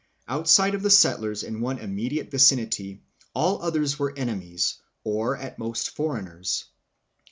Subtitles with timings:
[0.27, 3.03] Outside of the settlers in one immedi ate vicinity,
[3.35, 6.65] all others were enemies or at most foreigners.